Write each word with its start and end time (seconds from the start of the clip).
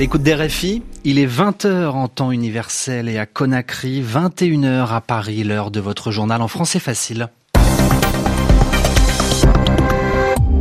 l'écoute 0.00 0.22
des 0.22 0.34
RFI, 0.34 0.82
il 1.04 1.18
est 1.18 1.26
20h 1.26 1.88
en 1.88 2.08
temps 2.08 2.32
universel 2.32 3.06
et 3.06 3.18
à 3.18 3.26
Conakry, 3.26 4.00
21h 4.00 4.94
à 4.94 5.02
Paris, 5.02 5.44
l'heure 5.44 5.70
de 5.70 5.78
votre 5.78 6.10
journal 6.10 6.40
en 6.40 6.48
français 6.48 6.78
facile. 6.78 7.28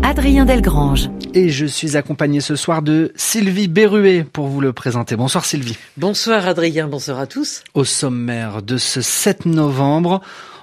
Adrien 0.04 0.44
Delgrange. 0.44 1.10
Et 1.34 1.48
je 1.48 1.66
suis 1.66 1.96
accompagné 1.96 2.42
ce 2.42 2.58
soir 2.58 2.82
de 2.82 3.14
Sylvie 3.16 3.70
Berruet 3.70 4.26
pour 4.26 4.48
vous 4.48 4.60
le 4.60 4.74
présenter. 4.74 5.16
Bonsoir 5.16 5.46
Sylvie. 5.46 5.78
Bonsoir 5.96 6.46
Adrien, 6.46 6.90
bonsoir 6.90 7.18
à 7.20 7.26
tous. 7.26 7.64
Au 7.74 7.86
sommaire 7.86 8.62
de 8.62 8.76
ce 8.76 9.00
7 9.00 9.46
novembre, 9.46 10.20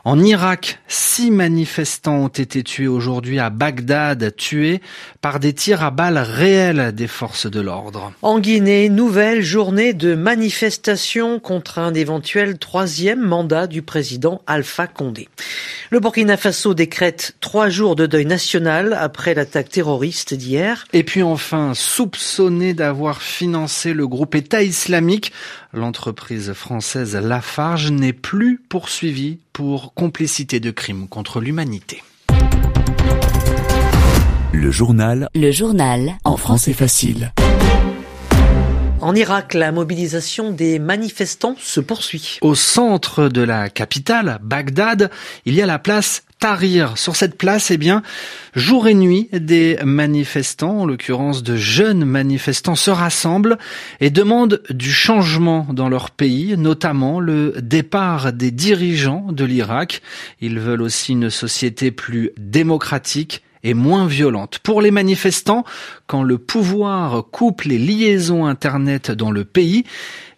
en 0.07 0.21
Irak, 0.21 0.79
six 0.87 1.33
manifestants 1.33 2.19
ont 2.19 2.29
été 2.29 2.63
tués 2.63 2.87
aujourd'hui 2.87 3.41
à 3.41 3.51
Bagdad, 3.51 4.37
tués 4.37 4.81
par 5.21 5.41
des 5.41 5.53
tirs 5.53 5.83
à 5.83 5.91
balles 5.91 6.19
réels 6.19 6.95
des 6.95 7.09
forces 7.09 7.51
de 7.51 7.61
l'ordre. 7.61 8.13
En 8.23 8.39
Guinée, 8.39 8.89
nouvelle 8.89 9.43
journée 9.43 9.95
de 9.95 10.15
manifestation 10.15 11.41
contre 11.41 11.81
un 11.81 11.93
éventuel 11.93 12.57
troisième 12.57 13.21
mandat 13.21 13.67
du 13.67 13.83
président 13.83 14.43
Alpha 14.47 14.87
Condé. 14.87 15.29
Le 15.91 15.99
Burkina 15.99 16.37
Faso 16.37 16.73
décrète 16.73 17.35
trois 17.41 17.69
jours 17.69 17.97
de 17.97 18.07
deuil 18.07 18.27
national 18.27 18.93
après 18.93 19.35
l'attaque 19.35 19.71
terroriste 19.71 20.35
d'hier. 20.35 20.85
Et 20.93 21.03
puis 21.03 21.25
enfin, 21.25 21.73
soupçonné 21.75 22.75
d'avoir 22.75 23.23
financé 23.23 23.93
le 23.93 24.07
groupe 24.07 24.37
État 24.37 24.63
islamique, 24.63 25.33
l'entreprise 25.73 26.53
française 26.53 27.17
Lafarge 27.17 27.91
n'est 27.91 28.13
plus 28.13 28.61
poursuivie 28.69 29.41
pour 29.57 29.95
complicité 29.95 30.61
de 30.61 30.71
crimes 30.71 31.09
contre 31.09 31.41
l'humanité. 31.41 32.03
Le 34.53 34.71
journal. 34.71 35.31
Le 35.35 35.51
journal. 35.51 36.19
En 36.25 36.37
français 36.37 36.75
facile. 36.75 37.33
En 39.03 39.15
Irak, 39.15 39.53
la 39.53 39.73
mobilisation 39.73 40.53
des 40.53 40.79
manifestants 40.79 41.57
se 41.59 41.81
poursuit. 41.81 42.39
Au 42.41 42.55
centre 42.55 43.29
de 43.29 43.43
la 43.43 43.69
capitale, 43.69 44.39
Bagdad, 44.43 45.11
il 45.45 45.55
y 45.55 45.61
a 45.61 45.67
la 45.67 45.79
place 45.79 46.23
Tahrir. 46.39 46.99
Sur 46.99 47.17
cette 47.17 47.39
place, 47.39 47.71
eh 47.71 47.79
bien, 47.79 48.03
jour 48.55 48.89
et 48.89 48.95
nuit, 48.95 49.29
des 49.33 49.79
manifestants, 49.85 50.81
en 50.81 50.87
l'occurrence 50.87 51.43
de 51.43 51.57
jeunes 51.57 52.05
manifestants, 52.05 52.75
se 52.75 52.91
rassemblent 52.91 53.57
et 54.01 54.11
demandent 54.11 54.63
du 54.69 54.93
changement 54.93 55.67
dans 55.71 55.89
leur 55.89 56.11
pays, 56.11 56.55
notamment 56.59 57.21
le 57.21 57.55
départ 57.63 58.35
des 58.35 58.51
dirigeants 58.51 59.29
de 59.31 59.45
l'Irak. 59.45 60.03
Ils 60.43 60.59
veulent 60.59 60.83
aussi 60.83 61.13
une 61.13 61.31
société 61.31 61.91
plus 61.91 62.33
démocratique 62.39 63.43
et 63.63 63.75
moins 63.75 64.07
violente. 64.07 64.59
Pour 64.61 64.83
les 64.83 64.91
manifestants, 64.91 65.65
quand 66.07 66.23
le 66.23 66.39
pouvoir 66.39 67.25
coupe 67.31 67.63
les 67.63 67.79
liaisons 67.79 68.47
Internet 68.47 69.11
dans 69.11 69.31
le 69.31 69.45
pays, 69.45 69.85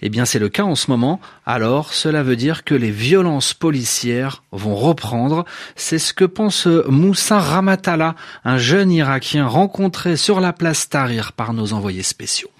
eh 0.01 0.09
bien 0.09 0.25
c'est 0.25 0.39
le 0.39 0.49
cas 0.49 0.65
en 0.65 0.75
ce 0.75 0.91
moment, 0.91 1.21
alors 1.45 1.93
cela 1.93 2.23
veut 2.23 2.37
dire 2.37 2.65
que 2.65 2.75
les 2.75 2.91
violences 2.91 3.55
policières 3.55 4.43
vont 4.53 4.77
reprendre. 4.77 5.45
C'est 5.77 5.99
ce 5.99 6.13
que 6.15 6.25
pense 6.25 6.67
Moussa 6.67 7.39
Ramatala, 7.39 8.15
un 8.45 8.59
jeune 8.59 8.91
Irakien 8.91 9.47
rencontré 9.47 10.17
sur 10.17 10.41
la 10.41 10.53
place 10.53 10.89
Tahrir 10.89 11.33
par 11.33 11.53
nos 11.53 11.73
envoyés 11.73 12.03
spéciaux. 12.03 12.51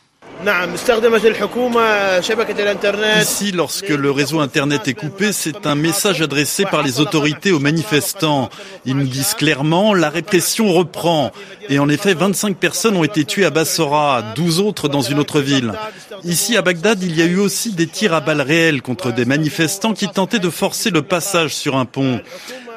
Ici, 3.21 3.53
lorsque 3.53 3.89
le 3.89 4.11
réseau 4.11 4.41
Internet 4.41 4.87
est 4.87 4.95
coupé, 4.95 5.33
c'est 5.33 5.67
un 5.67 5.75
message 5.75 6.23
adressé 6.23 6.65
par 6.65 6.83
les 6.83 7.01
autorités 7.01 7.51
aux 7.51 7.59
manifestants. 7.59 8.49
Ils 8.85 8.97
nous 8.97 9.07
disent 9.07 9.35
clairement, 9.35 9.95
la 9.95 10.11
répression 10.11 10.73
reprend. 10.73 11.33
Et 11.69 11.79
en 11.79 11.89
effet, 11.89 12.15
25 12.15 12.57
personnes 12.57 12.97
ont 12.97 13.05
été 13.05 13.25
tuées 13.25 13.47
à 13.47 13.51
Bassora, 13.51 14.23
12 14.37 14.61
autres 14.61 14.89
dans 14.89 15.03
une 15.03 15.19
autre 15.19 15.41
ville. 15.41 15.73
Ici, 16.25 16.57
à 16.57 16.63
Bagdad, 16.63 17.03
il 17.03 17.17
y 17.17 17.23
a 17.23 17.27
eu 17.27 17.39
aussi 17.39 17.73
des 17.73 17.87
tirs 17.87 18.15
à 18.15 18.21
balles 18.21 18.41
réelles 18.41 18.83
contre 18.83 19.13
des 19.13 19.25
manifestants 19.25 19.93
qui 19.93 20.09
tentaient 20.09 20.39
de 20.39 20.51
forcer 20.51 20.91
le 20.91 21.03
passage 21.03 21.55
sur 21.55 21.77
un 21.77 21.85
pont. 21.85 22.21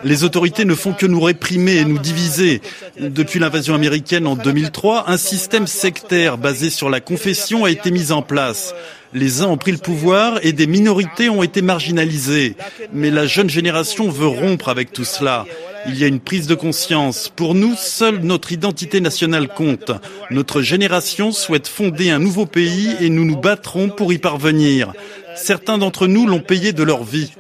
Les 0.04 0.24
autorités 0.24 0.66
ne 0.66 0.76
font 0.76 0.94
que 0.94 1.06
nous 1.06 1.20
réprimer 1.20 1.78
et 1.78 1.86
nous 1.86 2.00
diviser. 2.00 2.62
Depuis 3.00 3.40
l'invasion 3.40 3.76
américaine 3.76 4.28
en 4.28 4.36
2003, 4.36 5.06
un 5.10 5.18
système 5.18 5.68
sectaire 5.68 6.38
basé 6.38 6.70
sur 6.70 6.90
la 6.90 7.00
confession 7.00 7.66
a 7.66 7.72
été 7.72 7.92
mis 7.92 8.12
en 8.12 8.22
place. 8.22 8.74
Les 9.14 9.42
uns 9.42 9.48
ont 9.48 9.58
pris 9.58 9.72
le 9.74 9.78
pouvoir 9.78 10.40
et 10.42 10.54
des 10.54 10.68
minorités 10.68 11.30
ont 11.30 11.44
été 11.44 11.62
marginalisées. 11.62 12.56
Mais 12.94 13.12
la 13.12 13.26
jeune 13.26 13.50
génération 13.50 14.10
veut 14.10 14.28
rompre 14.28 14.70
avec 14.70 14.94
tout 14.94 15.04
cela. 15.04 15.46
Il 15.88 15.98
y 15.98 16.04
a 16.04 16.08
une 16.08 16.20
prise 16.20 16.48
de 16.48 16.56
conscience. 16.56 17.32
Pour 17.36 17.56
nous, 17.56 17.76
seule 17.76 18.20
notre 18.20 18.52
identité 18.52 19.02
nationale 19.02 19.48
compte. 19.48 19.92
Notre 20.30 20.62
génération 20.62 21.32
souhaite 21.32 21.68
fonder 21.68 22.10
un 22.10 22.20
nouveau 22.20 22.46
pays 22.46 22.96
et 23.00 23.10
nous 23.10 23.26
nous 23.26 23.38
battrons 23.38 23.90
pour 23.90 24.14
y 24.14 24.18
parvenir. 24.18 24.94
Certains 25.36 25.78
d'entre 25.78 26.08
nous 26.08 26.28
l'ont 26.28 26.42
payé 26.42 26.72
de 26.72 26.84
leur 26.84 27.04
vie. 27.04 27.32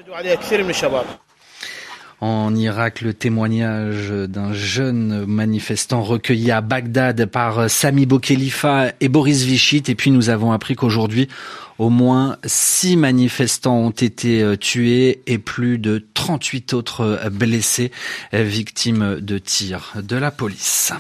En 2.21 2.53
Irak, 2.53 3.01
le 3.01 3.15
témoignage 3.15 4.11
d'un 4.11 4.53
jeune 4.53 5.25
manifestant 5.25 6.03
recueilli 6.03 6.51
à 6.51 6.61
Bagdad 6.61 7.25
par 7.25 7.67
Sami 7.67 8.05
Boukhelifa 8.05 8.91
et 9.01 9.09
Boris 9.09 9.41
Vichit. 9.41 9.83
Et 9.87 9.95
puis 9.95 10.11
nous 10.11 10.29
avons 10.29 10.51
appris 10.51 10.75
qu'aujourd'hui, 10.75 11.29
au 11.79 11.89
moins 11.89 12.37
six 12.45 12.95
manifestants 12.95 13.75
ont 13.75 13.89
été 13.89 14.43
euh, 14.43 14.55
tués 14.55 15.23
et 15.25 15.39
plus 15.39 15.79
de 15.79 16.05
38 16.13 16.75
autres 16.75 17.27
blessés, 17.31 17.91
euh, 18.35 18.43
victimes 18.43 19.19
de 19.19 19.39
tirs 19.39 19.93
de 19.95 20.15
la 20.15 20.29
police. 20.29 20.93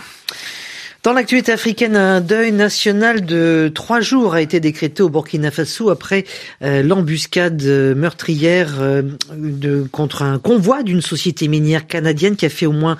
Dans 1.03 1.13
l'actualité 1.13 1.51
africaine, 1.51 1.95
un 1.95 2.21
deuil 2.21 2.51
national 2.51 3.25
de 3.25 3.71
trois 3.73 4.01
jours 4.01 4.35
a 4.35 4.41
été 4.41 4.59
décrété 4.59 5.01
au 5.01 5.09
Burkina 5.09 5.49
Faso 5.49 5.89
après 5.89 6.25
euh, 6.61 6.83
l'embuscade 6.83 7.63
meurtrière 7.63 8.75
euh, 8.79 9.01
contre 9.91 10.21
un 10.21 10.37
convoi 10.37 10.83
d'une 10.83 11.01
société 11.01 11.47
minière 11.47 11.87
canadienne 11.87 12.35
qui 12.35 12.45
a 12.45 12.49
fait 12.49 12.67
au 12.67 12.71
moins 12.71 12.99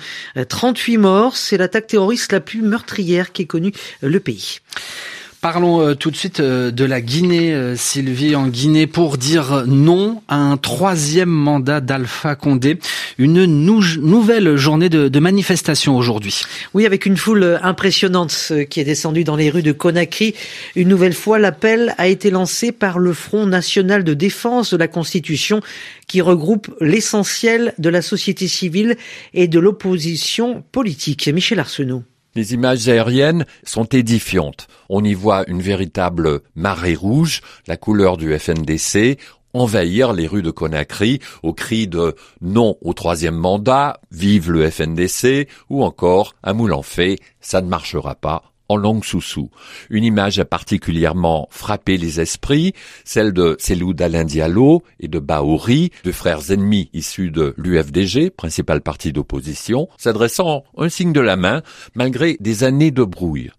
38 0.50 0.97
morts. 0.97 1.38
C'est 1.38 1.57
l'attaque 1.57 1.85
terroriste 1.85 2.31
la 2.31 2.40
plus 2.40 2.63
meurtrière 2.63 3.31
qu'ait 3.31 3.45
connue 3.45 3.72
le 4.01 4.19
pays. 4.19 4.61
Parlons 5.41 5.81
euh, 5.81 5.96
tout 5.96 6.12
de 6.12 6.16
suite 6.16 6.40
euh, 6.40 6.69
de 6.69 6.85
la 6.85 7.02
Guinée, 7.02 7.52
euh, 7.52 7.75
Sylvie, 7.75 8.35
en 8.35 8.47
Guinée, 8.47 8.85
pour 8.85 9.18
dire 9.18 9.63
non 9.66 10.22
à 10.28 10.35
un 10.35 10.56
troisième 10.56 11.31
mandat 11.31 11.81
d'Alpha 11.81 12.35
Condé. 12.35 12.78
Une 13.18 13.46
nouvelle 13.46 14.56
journée 14.56 14.88
de, 14.88 15.07
de 15.07 15.19
manifestation 15.19 15.97
aujourd'hui. 15.97 16.44
Oui, 16.75 16.85
avec 16.85 17.07
une 17.07 17.18
foule 17.18 17.59
impressionnante 17.63 18.53
qui 18.69 18.79
est 18.79 18.84
descendue 18.84 19.24
dans 19.24 19.35
les 19.35 19.50
rues 19.50 19.63
de 19.63 19.72
Conakry. 19.72 20.35
Une 20.75 20.90
nouvelle 20.90 21.16
fois, 21.16 21.40
l'appel 21.40 21.96
a 21.97 22.08
été 22.08 22.29
lancé 22.29 22.72
par 22.72 23.00
le 23.00 23.12
Front 23.12 23.47
national 23.47 24.03
de 24.03 24.13
défense 24.13 24.72
de 24.72 24.78
la 24.78 24.88
Constitution 24.88 25.62
qui 26.08 26.22
regroupe 26.22 26.69
l'essentiel 26.81 27.73
de 27.79 27.90
la 27.90 28.03
société 28.03 28.47
civile 28.47 28.96
et 29.34 29.47
de 29.47 29.59
l'opposition 29.59 30.63
politique. 30.72 31.28
Michel 31.29 31.59
Arsenault. 31.59 32.03
Les 32.33 32.53
images 32.53 32.87
aériennes 32.87 33.45
sont 33.63 33.85
édifiantes. 33.85 34.67
On 34.89 35.03
y 35.03 35.13
voit 35.13 35.43
une 35.49 35.61
véritable 35.61 36.41
marée 36.55 36.95
rouge, 36.95 37.41
la 37.67 37.75
couleur 37.75 38.15
du 38.15 38.37
FNDC, 38.37 39.17
envahir 39.53 40.13
les 40.13 40.27
rues 40.27 40.41
de 40.41 40.51
Conakry 40.51 41.19
au 41.43 41.53
cri 41.53 41.87
de 41.87 42.15
non 42.41 42.77
au 42.81 42.93
troisième 42.93 43.35
mandat, 43.35 43.99
vive 44.11 44.51
le 44.51 44.69
FNDC, 44.69 45.49
ou 45.69 45.83
encore 45.83 46.35
à 46.41 46.53
Moulanfé, 46.53 47.19
ça 47.41 47.61
ne 47.61 47.67
marchera 47.67 48.15
pas, 48.15 48.50
en 48.71 48.77
langue. 48.77 49.01
Une 49.89 50.03
image 50.03 50.39
a 50.39 50.45
particulièrement 50.45 51.47
frappé 51.49 51.97
les 51.97 52.19
esprits, 52.19 52.73
celle 53.03 53.33
de 53.33 53.55
Selou 53.59 53.93
Alain 53.99 54.25
Diallo 54.25 54.83
et 54.99 55.07
de 55.07 55.19
Baouri, 55.19 55.91
deux 56.03 56.11
frères 56.11 56.51
ennemis 56.51 56.89
issus 56.93 57.31
de 57.31 57.53
l'UFDG, 57.57 58.29
principal 58.29 58.81
parti 58.81 59.11
d'opposition, 59.11 59.87
s'adressant 59.97 60.63
un 60.77 60.89
signe 60.89 61.13
de 61.13 61.21
la 61.21 61.35
main 61.35 61.63
malgré 61.96 62.37
des 62.40 62.63
années 62.63 62.91
de 62.91 63.03
brouille. 63.03 63.51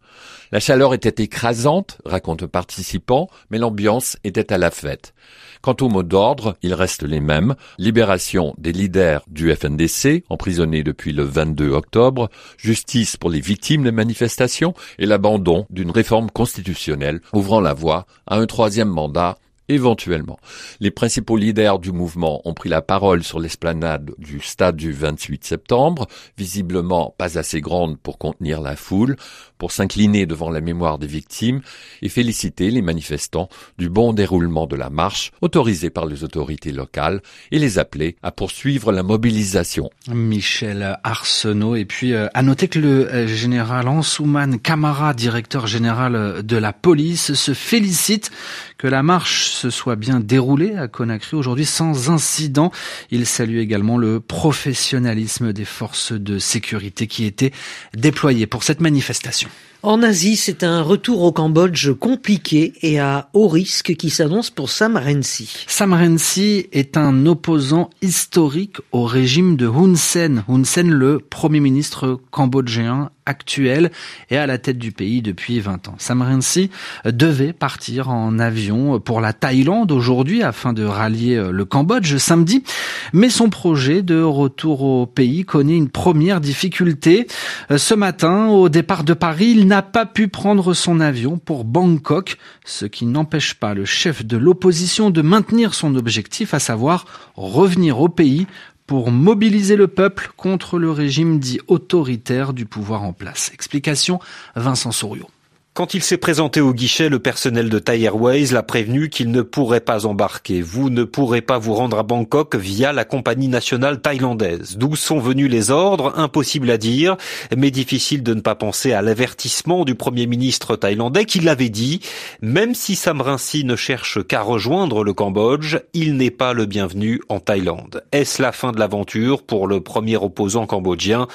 La 0.52 0.60
chaleur 0.60 0.92
était 0.92 1.22
écrasante, 1.22 1.96
raconte 2.04 2.46
participant, 2.46 3.30
mais 3.50 3.56
l'ambiance 3.56 4.18
était 4.22 4.52
à 4.52 4.58
la 4.58 4.70
fête. 4.70 5.14
Quant 5.62 5.76
aux 5.80 5.88
mots 5.88 6.02
d'ordre, 6.02 6.56
ils 6.60 6.74
restent 6.74 7.04
les 7.04 7.20
mêmes. 7.20 7.54
Libération 7.78 8.54
des 8.58 8.72
leaders 8.72 9.24
du 9.28 9.50
FNDC, 9.54 10.24
emprisonnés 10.28 10.82
depuis 10.82 11.14
le 11.14 11.22
22 11.22 11.70
octobre, 11.70 12.28
justice 12.58 13.16
pour 13.16 13.30
les 13.30 13.40
victimes 13.40 13.84
des 13.84 13.92
manifestations 13.92 14.74
et 14.98 15.06
l'abandon 15.06 15.64
d'une 15.70 15.90
réforme 15.90 16.30
constitutionnelle 16.30 17.22
ouvrant 17.32 17.60
la 17.60 17.72
voie 17.72 18.06
à 18.26 18.36
un 18.36 18.44
troisième 18.44 18.90
mandat 18.90 19.38
éventuellement. 19.68 20.38
Les 20.80 20.90
principaux 20.90 21.36
leaders 21.36 21.78
du 21.78 21.92
mouvement 21.92 22.40
ont 22.44 22.54
pris 22.54 22.68
la 22.68 22.82
parole 22.82 23.22
sur 23.22 23.40
l'esplanade 23.40 24.12
du 24.18 24.40
stade 24.40 24.76
du 24.76 24.92
28 24.92 25.44
septembre, 25.44 26.06
visiblement 26.36 27.14
pas 27.16 27.38
assez 27.38 27.60
grande 27.60 27.98
pour 27.98 28.18
contenir 28.18 28.60
la 28.60 28.76
foule, 28.76 29.16
pour 29.58 29.72
s'incliner 29.72 30.26
devant 30.26 30.50
la 30.50 30.60
mémoire 30.60 30.98
des 30.98 31.06
victimes 31.06 31.60
et 32.02 32.08
féliciter 32.08 32.70
les 32.70 32.82
manifestants 32.82 33.48
du 33.78 33.88
bon 33.88 34.12
déroulement 34.12 34.66
de 34.66 34.76
la 34.76 34.90
marche 34.90 35.30
autorisée 35.40 35.90
par 35.90 36.06
les 36.06 36.24
autorités 36.24 36.72
locales 36.72 37.22
et 37.50 37.58
les 37.58 37.78
appeler 37.78 38.16
à 38.22 38.32
poursuivre 38.32 38.92
la 38.92 39.02
mobilisation. 39.02 39.90
Michel 40.08 40.98
Arsenault 41.04 41.76
et 41.76 41.84
puis 41.84 42.12
euh, 42.12 42.26
à 42.34 42.42
noter 42.42 42.68
que 42.68 42.78
le 42.78 43.08
euh, 43.08 43.26
général 43.26 43.88
Ansouman 43.88 44.58
Camara, 44.58 45.14
directeur 45.14 45.66
général 45.66 46.42
de 46.42 46.56
la 46.56 46.72
police, 46.72 47.34
se 47.34 47.54
félicite 47.54 48.30
que 48.78 48.88
la 48.88 49.02
marche 49.02 49.51
se 49.52 49.70
soit 49.70 49.96
bien 49.96 50.20
déroulée 50.20 50.74
à 50.76 50.88
Conakry 50.88 51.36
aujourd'hui 51.36 51.66
sans 51.66 52.10
incident. 52.10 52.72
Il 53.10 53.26
salue 53.26 53.58
également 53.58 53.98
le 53.98 54.20
professionnalisme 54.20 55.52
des 55.52 55.64
forces 55.64 56.12
de 56.12 56.38
sécurité 56.38 57.06
qui 57.06 57.24
étaient 57.24 57.52
déployées 57.94 58.46
pour 58.46 58.62
cette 58.62 58.80
manifestation. 58.80 59.48
En 59.84 60.00
Asie, 60.04 60.36
c'est 60.36 60.62
un 60.62 60.80
retour 60.80 61.22
au 61.22 61.32
Cambodge 61.32 61.90
compliqué 61.94 62.72
et 62.82 63.00
à 63.00 63.30
haut 63.32 63.48
risque 63.48 63.96
qui 63.96 64.10
s'annonce 64.10 64.48
pour 64.48 64.70
Sam 64.70 64.96
Rainsy. 64.96 65.64
Sam 65.66 65.92
Rainsy 65.92 66.68
est 66.70 66.96
un 66.96 67.26
opposant 67.26 67.90
historique 68.00 68.76
au 68.92 69.02
régime 69.02 69.56
de 69.56 69.66
Hun 69.66 69.96
Sen. 69.96 70.44
Hun 70.48 70.62
Sen, 70.62 70.88
le 70.88 71.18
premier 71.18 71.58
ministre 71.58 72.20
cambodgien 72.30 73.10
actuel 73.26 73.90
et 74.30 74.36
à 74.36 74.46
la 74.46 74.58
tête 74.58 74.78
du 74.78 74.92
pays 74.92 75.22
depuis 75.22 75.60
20 75.60 75.88
ans. 75.88 75.94
Sam 75.98 76.22
Rainsy 76.22 76.70
devait 77.04 77.52
partir 77.52 78.10
en 78.10 78.38
avion 78.38 79.00
pour 79.00 79.20
la 79.20 79.32
Thaïlande 79.32 79.92
aujourd'hui 79.92 80.42
afin 80.42 80.72
de 80.72 80.84
rallier 80.84 81.42
le 81.50 81.64
Cambodge 81.64 82.16
samedi, 82.16 82.64
mais 83.12 83.30
son 83.30 83.50
projet 83.50 84.02
de 84.02 84.20
retour 84.20 84.82
au 84.82 85.06
pays 85.06 85.44
connaît 85.44 85.76
une 85.76 85.88
première 85.88 86.40
difficulté. 86.40 87.26
Ce 87.74 87.94
matin, 87.94 88.48
au 88.48 88.68
départ 88.68 89.04
de 89.04 89.14
Paris, 89.14 89.54
il 89.56 89.66
n'a 89.66 89.82
pas 89.82 90.06
pu 90.06 90.28
prendre 90.28 90.74
son 90.74 91.00
avion 91.00 91.38
pour 91.38 91.64
Bangkok, 91.64 92.36
ce 92.64 92.86
qui 92.86 93.06
n'empêche 93.06 93.54
pas 93.54 93.74
le 93.74 93.84
chef 93.84 94.24
de 94.24 94.36
l'opposition 94.36 95.10
de 95.10 95.22
maintenir 95.22 95.74
son 95.74 95.94
objectif, 95.94 96.54
à 96.54 96.58
savoir 96.58 97.06
revenir 97.36 98.00
au 98.00 98.08
pays 98.08 98.46
pour 98.92 99.10
mobiliser 99.10 99.74
le 99.74 99.88
peuple 99.88 100.32
contre 100.36 100.78
le 100.78 100.90
régime 100.90 101.38
dit 101.38 101.60
autoritaire 101.66 102.52
du 102.52 102.66
pouvoir 102.66 103.04
en 103.04 103.14
place. 103.14 103.50
Explication 103.54 104.20
Vincent 104.54 104.92
Souriau. 104.92 105.30
Quand 105.74 105.94
il 105.94 106.02
s'est 106.02 106.18
présenté 106.18 106.60
au 106.60 106.74
guichet, 106.74 107.08
le 107.08 107.18
personnel 107.18 107.70
de 107.70 107.78
Thai 107.78 108.02
Airways 108.02 108.52
l'a 108.52 108.62
prévenu 108.62 109.08
qu'il 109.08 109.30
ne 109.30 109.40
pourrait 109.40 109.80
pas 109.80 110.04
embarquer. 110.04 110.60
Vous 110.60 110.90
ne 110.90 111.02
pourrez 111.02 111.40
pas 111.40 111.56
vous 111.56 111.72
rendre 111.72 111.98
à 111.98 112.02
Bangkok 112.02 112.56
via 112.56 112.92
la 112.92 113.06
compagnie 113.06 113.48
nationale 113.48 114.02
thaïlandaise. 114.02 114.76
D'où 114.76 114.96
sont 114.96 115.18
venus 115.18 115.50
les 115.50 115.70
ordres 115.70 116.12
Impossible 116.18 116.68
à 116.68 116.76
dire, 116.76 117.16
mais 117.56 117.70
difficile 117.70 118.22
de 118.22 118.34
ne 118.34 118.42
pas 118.42 118.54
penser 118.54 118.92
à 118.92 119.00
l'avertissement 119.00 119.86
du 119.86 119.94
Premier 119.94 120.26
ministre 120.26 120.76
thaïlandais 120.76 121.24
qui 121.24 121.40
l'avait 121.40 121.70
dit, 121.70 122.00
même 122.42 122.74
si 122.74 122.94
Sam 122.94 123.22
Rainsy 123.22 123.64
ne 123.64 123.74
cherche 123.74 124.22
qu'à 124.26 124.42
rejoindre 124.42 125.02
le 125.02 125.14
Cambodge, 125.14 125.78
il 125.94 126.18
n'est 126.18 126.30
pas 126.30 126.52
le 126.52 126.66
bienvenu 126.66 127.22
en 127.30 127.40
Thaïlande. 127.40 128.04
Est-ce 128.12 128.42
la 128.42 128.52
fin 128.52 128.72
de 128.72 128.78
l'aventure 128.78 129.42
pour 129.42 129.66
le 129.66 129.80
premier 129.80 130.18
opposant 130.18 130.66
cambodgien? 130.66 131.28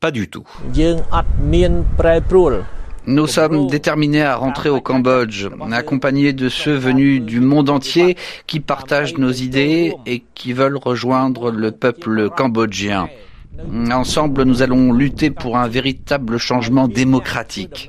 Pas 0.00 0.10
du 0.10 0.28
tout. 0.28 0.42
Nous 3.06 3.26
sommes 3.26 3.66
déterminés 3.66 4.22
à 4.22 4.36
rentrer 4.36 4.70
au 4.70 4.80
Cambodge, 4.80 5.48
accompagnés 5.72 6.32
de 6.32 6.48
ceux 6.48 6.74
venus 6.74 7.20
du 7.20 7.40
monde 7.40 7.68
entier 7.68 8.16
qui 8.46 8.60
partagent 8.60 9.18
nos 9.18 9.30
idées 9.30 9.94
et 10.06 10.24
qui 10.34 10.52
veulent 10.52 10.78
rejoindre 10.78 11.50
le 11.50 11.70
peuple 11.70 12.30
cambodgien. 12.30 13.08
Ensemble, 13.92 14.44
nous 14.44 14.62
allons 14.62 14.92
lutter 14.92 15.30
pour 15.30 15.58
un 15.58 15.68
véritable 15.68 16.38
changement 16.38 16.88
démocratique. 16.88 17.88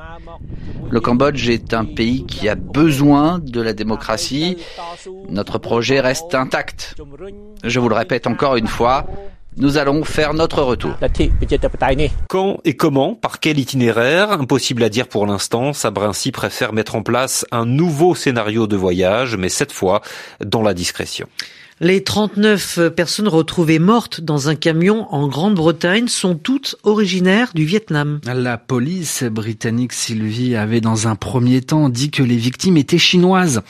Le 0.91 0.99
Cambodge 0.99 1.49
est 1.49 1.73
un 1.73 1.85
pays 1.85 2.25
qui 2.25 2.47
a 2.49 2.55
besoin 2.55 3.39
de 3.39 3.61
la 3.61 3.73
démocratie. 3.73 4.57
Notre 5.29 5.57
projet 5.57 5.99
reste 6.01 6.35
intact. 6.35 6.95
Je 7.63 7.79
vous 7.79 7.89
le 7.89 7.95
répète 7.95 8.27
encore 8.27 8.57
une 8.57 8.67
fois, 8.67 9.07
nous 9.57 9.77
allons 9.77 10.03
faire 10.03 10.33
notre 10.33 10.61
retour. 10.61 10.97
Quand 12.27 12.59
et 12.65 12.75
comment, 12.75 13.15
par 13.15 13.39
quel 13.39 13.59
itinéraire 13.59 14.31
Impossible 14.31 14.83
à 14.83 14.89
dire 14.89 15.07
pour 15.07 15.25
l'instant. 15.25 15.73
Sabrinci 15.73 16.31
préfère 16.31 16.73
mettre 16.73 16.95
en 16.95 17.03
place 17.03 17.45
un 17.51 17.65
nouveau 17.65 18.15
scénario 18.15 18.67
de 18.67 18.75
voyage, 18.75 19.37
mais 19.37 19.49
cette 19.49 19.71
fois 19.71 20.01
dans 20.43 20.61
la 20.61 20.73
discrétion. 20.73 21.27
Les 21.81 22.05
39 22.05 22.89
personnes 22.95 23.27
retrouvées 23.27 23.79
mortes 23.79 24.21
dans 24.21 24.47
un 24.47 24.55
camion 24.55 25.13
en 25.13 25.27
Grande-Bretagne 25.27 26.07
sont 26.07 26.35
toutes 26.35 26.77
originaires 26.83 27.51
du 27.53 27.65
Vietnam. 27.65 28.21
La 28.23 28.57
police 28.57 29.23
britannique 29.23 29.91
Sylvie 29.91 30.55
avait 30.55 30.79
dans 30.79 31.09
un 31.09 31.15
premier 31.15 31.61
temps 31.61 31.89
dit 31.89 32.11
que 32.11 32.23
les 32.23 32.37
victimes 32.37 32.77
étaient 32.77 32.97
chinoises. 32.97 33.61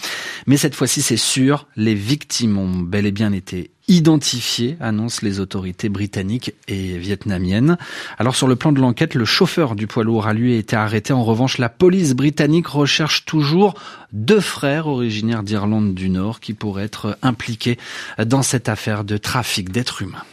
Mais 0.46 0.58
cette 0.58 0.76
fois-ci, 0.76 1.02
c'est 1.02 1.18
sûr, 1.18 1.68
les 1.76 1.96
victimes 1.96 2.60
ont 2.60 2.78
bel 2.78 3.08
et 3.08 3.12
bien 3.12 3.32
été 3.32 3.72
identifié, 3.88 4.78
annoncent 4.80 5.20
les 5.22 5.40
autorités 5.40 5.90
britanniques 5.90 6.54
et 6.68 6.98
vietnamiennes. 6.98 7.78
Alors 8.18 8.36
sur 8.36 8.48
le 8.48 8.56
plan 8.56 8.72
de 8.72 8.80
l'enquête, 8.80 9.14
le 9.14 9.26
chauffeur 9.26 9.76
du 9.76 9.88
poids 9.88 10.04
lourd 10.04 10.28
a 10.28 10.34
lui 10.34 10.56
été 10.56 10.76
arrêté. 10.76 11.14
En 11.14 11.24
revanche, 11.24 11.58
la 11.58 11.70
police 11.70 12.14
britannique 12.14 12.68
recherche 12.68 13.26
toujours 13.26 13.76
deux 14.12 14.40
frères 14.40 14.88
originaires 14.88 15.44
d'Irlande 15.44 15.94
du 15.94 16.10
Nord 16.10 16.40
qui 16.40 16.54
pourraient 16.54 16.86
être 16.86 17.18
impliqués 17.22 17.78
dans 18.24 18.42
cette 18.42 18.70
affaire 18.70 19.04
de 19.04 19.18
trafic 19.18 19.72
d'êtres 19.72 20.02
humains. 20.02 20.24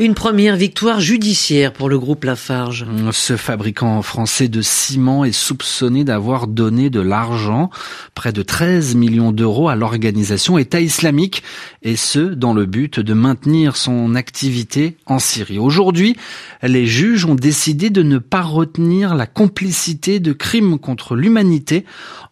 Une 0.00 0.14
première 0.14 0.56
victoire 0.56 0.98
judiciaire 0.98 1.74
pour 1.74 1.90
le 1.90 1.98
groupe 1.98 2.24
Lafarge. 2.24 2.86
Ce 3.12 3.36
fabricant 3.36 4.00
français 4.00 4.48
de 4.48 4.62
ciment 4.62 5.26
est 5.26 5.30
soupçonné 5.30 6.04
d'avoir 6.04 6.46
donné 6.46 6.88
de 6.88 7.00
l'argent, 7.00 7.68
près 8.14 8.32
de 8.32 8.40
13 8.40 8.94
millions 8.94 9.30
d'euros 9.30 9.68
à 9.68 9.76
l'organisation 9.76 10.56
État 10.56 10.80
islamique, 10.80 11.42
et 11.82 11.96
ce, 11.96 12.20
dans 12.20 12.54
le 12.54 12.64
but 12.64 12.98
de 12.98 13.12
maintenir 13.12 13.76
son 13.76 14.14
activité 14.14 14.96
en 15.04 15.18
Syrie. 15.18 15.58
Aujourd'hui, 15.58 16.16
les 16.62 16.86
juges 16.86 17.26
ont 17.26 17.34
décidé 17.34 17.90
de 17.90 18.02
ne 18.02 18.16
pas 18.16 18.40
retenir 18.40 19.14
la 19.14 19.26
complicité 19.26 20.18
de 20.18 20.32
crimes 20.32 20.78
contre 20.78 21.14
l'humanité 21.14 21.84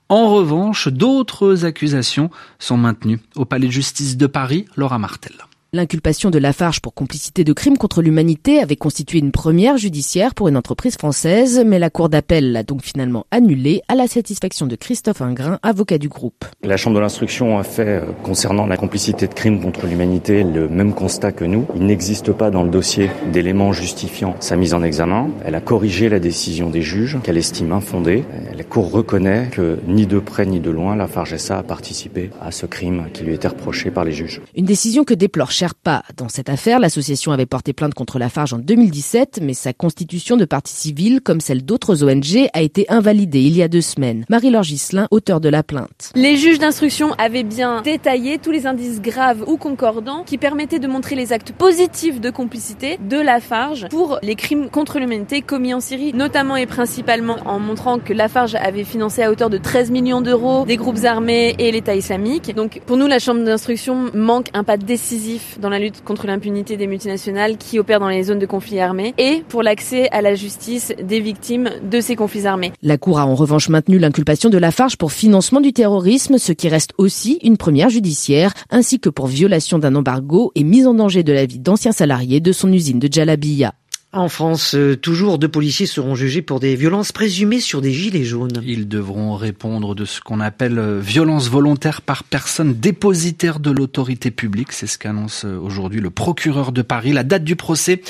en 0.09 0.33
revanche, 0.33 0.89
d'autres 0.89 1.67
accusations 1.67 2.31
sont 2.59 2.79
maintenues. 2.79 3.21
Au 3.37 3.45
palais 3.45 3.67
de 3.67 3.73
justice 3.73 4.17
de 4.17 4.27
Paris, 4.27 4.65
Laura 4.75 4.99
Martel. 4.99 5.35
L'inculpation 5.75 6.31
de 6.31 6.39
Lafarge 6.39 6.81
pour 6.81 6.95
complicité 6.95 7.45
de 7.45 7.53
crimes 7.53 7.77
contre 7.77 8.01
l'humanité 8.01 8.61
avait 8.61 8.75
constitué 8.75 9.19
une 9.19 9.33
première 9.33 9.77
judiciaire 9.77 10.35
pour 10.35 10.49
une 10.49 10.57
entreprise 10.57 10.97
française, 10.97 11.63
mais 11.67 11.79
la 11.79 11.91
Cour 11.91 12.09
d'appel 12.09 12.53
l'a 12.53 12.63
donc 12.63 12.81
finalement 12.83 13.27
annulée 13.31 13.83
à 13.87 13.95
la 13.95 14.07
satisfaction 14.07 14.65
de 14.65 14.77
Christophe 14.77 15.21
Ingrin, 15.21 15.59
avocat 15.63 15.99
du 15.99 16.09
groupe. 16.09 16.47
La 16.63 16.79
Chambre 16.79 16.97
de 16.97 17.03
l'instruction 17.03 17.59
a 17.59 17.65
fait, 17.65 18.01
euh, 18.01 18.07
concernant 18.23 18.65
la 18.65 18.79
complicité 18.79 19.27
de 19.27 19.35
crimes 19.35 19.61
contre 19.61 19.87
l'humanité, 19.87 20.43
le 20.43 20.71
même 20.71 20.95
constat 20.95 21.33
que 21.33 21.45
nous. 21.45 21.67
Il 21.77 21.85
n'existe 21.85 22.33
pas 22.33 22.51
dans 22.51 22.63
le 22.63 22.71
dossier 22.71 23.11
d'éléments 23.31 23.75
justifiant 23.75 24.37
sa 24.41 24.57
mise 24.57 24.73
en 24.73 24.83
examen. 24.83 25.29
Elle 25.45 25.55
a 25.55 25.61
corrigé 25.61 26.09
la 26.09 26.19
décision 26.19 26.71
des 26.71 26.81
juges, 26.81 27.19
qu'elle 27.23 27.37
estime 27.37 27.73
infondée. 27.73 28.25
La 28.57 28.65
Cour 28.65 28.91
reconnaît 28.91 29.51
que 29.53 29.81
ni 29.87 30.07
de 30.07 30.19
près 30.19 30.47
ni 30.47 30.61
de 30.61 30.71
loin, 30.71 30.97
Lafarge 30.97 31.37
SA 31.37 31.59
a 31.59 31.63
participé 31.63 32.31
à 32.41 32.53
ce 32.53 32.65
crime 32.65 33.09
qui 33.13 33.23
lui 33.23 33.35
était 33.35 33.49
reproché 33.49 33.91
par 33.91 34.07
les 34.07 34.13
juges. 34.13 34.41
Une 34.57 34.65
décision 34.65 35.05
que 35.05 35.13
déplore 35.13 35.51
pas. 35.75 36.03
Dans 36.17 36.29
cette 36.29 36.49
affaire, 36.49 36.79
l'association 36.79 37.33
avait 37.33 37.47
porté 37.47 37.73
plainte 37.73 37.95
contre 37.95 38.19
Lafarge 38.19 38.53
en 38.53 38.59
2017, 38.59 39.41
mais 39.43 39.55
sa 39.55 39.73
constitution 39.73 40.37
de 40.37 40.45
partie 40.45 40.73
civile, 40.73 41.21
comme 41.21 41.41
celle 41.41 41.65
d'autres 41.65 42.05
ONG, 42.05 42.49
a 42.53 42.63
été 42.63 42.87
invalidée 42.89 43.41
il 43.41 43.57
y 43.57 43.63
a 43.63 43.69
deux 43.69 43.81
semaines. 43.81 44.25
Marie-Laure 44.29 44.63
Gislin, 44.63 45.09
auteur 45.11 45.41
de 45.41 45.49
la 45.49 45.63
plainte. 45.63 46.13
Les 46.15 46.37
juges 46.37 46.59
d'instruction 46.59 47.13
avaient 47.15 47.43
bien 47.43 47.83
détaillé 47.83 48.39
tous 48.39 48.51
les 48.51 48.67
indices 48.67 49.01
graves 49.01 49.45
ou 49.47 49.57
concordants 49.57 50.23
qui 50.25 50.39
permettaient 50.39 50.79
de 50.79 50.87
montrer 50.87 51.17
les 51.17 51.33
actes 51.33 51.53
positifs 51.53 52.21
de 52.21 52.31
complicité 52.31 52.99
de 53.09 53.17
Lafarge 53.17 53.89
pour 53.91 54.19
les 54.23 54.37
crimes 54.37 54.69
contre 54.71 54.99
l'humanité 54.99 55.43
commis 55.43 55.75
en 55.75 55.81
Syrie, 55.81 56.13
notamment 56.13 56.57
et 56.57 56.67
principalement 56.67 57.39
en 57.47 57.59
montrant 57.59 57.99
que 57.99 58.13
Lafarge 58.13 58.55
avait 58.55 58.85
financé 58.85 59.23
à 59.23 59.31
hauteur 59.31 59.51
de 59.51 59.59
13 59.59 59.91
millions 59.91 60.21
d'euros 60.21 60.65
des 60.67 60.77
groupes 60.77 61.05
armés 61.05 61.57
et 61.59 61.73
l'État 61.73 61.95
islamique. 61.95 62.55
Donc 62.55 62.81
pour 62.87 62.97
nous, 62.97 63.07
la 63.07 63.19
Chambre 63.19 63.45
d'instruction 63.45 64.11
manque 64.15 64.49
un 64.55 64.65
pas 64.65 64.77
décisif 64.77 65.48
dans 65.61 65.69
la 65.69 65.79
lutte 65.79 66.03
contre 66.05 66.27
l'impunité 66.27 66.77
des 66.77 66.87
multinationales 66.87 67.57
qui 67.57 67.79
opèrent 67.79 68.01
dans 68.01 68.09
les 68.09 68.25
zones 68.25 68.39
de 68.39 68.47
conflits 68.47 68.81
armés 68.81 69.15
et 69.19 69.43
pour 69.49 69.63
l'accès 69.63 70.09
à 70.11 70.23
la 70.23 70.35
justice 70.35 70.93
des 71.03 71.21
victimes 71.21 71.71
de 71.83 72.01
ces 72.01 72.17
conflits 72.17 72.47
armés. 72.47 72.73
La 72.83 72.99
Cour 72.99 73.19
a 73.19 73.27
en 73.27 73.35
revanche 73.35 73.69
maintenu 73.69 73.99
l'inculpation 73.99 74.51
de 74.51 74.59
Lafarge 74.59 74.97
pour 74.97 75.13
financement 75.13 75.61
du 75.61 75.73
terrorisme, 75.73 76.39
ce 76.39 76.53
qui 76.53 76.69
reste 76.69 76.93
aussi 76.99 77.39
une 77.43 77.57
première 77.57 77.89
judiciaire, 77.89 78.53
ainsi 78.71 79.01
que 79.01 79.09
pour 79.09 79.27
violation 79.27 79.79
d'un 79.79 79.95
embargo 79.95 80.53
et 80.55 80.65
mise 80.65 80.87
en 80.87 80.95
danger 80.95 81.23
de 81.23 81.33
la 81.33 81.47
vie 81.47 81.59
d'anciens 81.59 81.93
salariés 81.93 82.41
de 82.41 82.53
son 82.53 82.73
usine 82.73 82.99
de 82.99 83.13
Jalabia. 83.13 83.75
En 84.13 84.31
France, 84.31 84.75
euh, 84.75 84.97
toujours 84.97 85.39
deux 85.39 85.49
policiers 85.49 85.85
seront 85.85 86.15
jugés 86.15 86.41
pour 86.41 86.61
des 86.61 86.77
violences 86.77 87.13
présumées 87.13 87.61
sur 87.61 87.83
des 87.83 87.93
gilets 87.93 88.25
jaunes. 88.25 88.63
Ils 88.65 88.89
devront 88.89 89.37
répondre 89.37 89.95
de 89.95 90.07
ce 90.07 90.23
qu'on 90.23 90.41
appelle 90.41 90.79
euh, 90.79 90.99
violence 90.99 91.51
volontaire 91.51 92.01
par 92.01 92.25
personne 92.25 92.73
dépositaire 92.73 93.61
de 93.61 93.71
l'autorité 93.71 94.31
publique. 94.31 94.73
C'est 94.73 94.87
ce 94.87 94.97
qu'annonce 94.97 95.45
euh, 95.45 95.59
aujourd'hui 95.59 96.01
le 96.01 96.09
procureur 96.09 96.73
de 96.73 96.81
Paris. 96.81 97.13
La 97.13 97.23
date 97.23 97.45
du 97.45 97.55
procès 97.55 98.01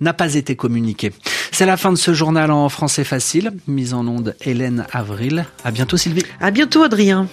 n'a 0.00 0.14
pas 0.14 0.34
été 0.34 0.56
communiquée. 0.56 1.12
C'est 1.52 1.66
la 1.66 1.76
fin 1.76 1.92
de 1.92 1.98
ce 1.98 2.14
journal 2.14 2.50
en 2.50 2.70
français 2.70 3.04
facile. 3.04 3.52
Mise 3.68 3.92
en 3.92 4.06
onde 4.08 4.34
Hélène 4.40 4.86
Avril. 4.92 5.44
À 5.62 5.70
bientôt 5.72 5.98
Sylvie. 5.98 6.24
À 6.40 6.50
bientôt 6.52 6.82
Adrien. 6.84 7.28